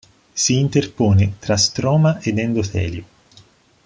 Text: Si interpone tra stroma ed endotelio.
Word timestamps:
Si 0.33 0.57
interpone 0.57 1.33
tra 1.37 1.55
stroma 1.55 2.19
ed 2.21 2.39
endotelio. 2.39 3.03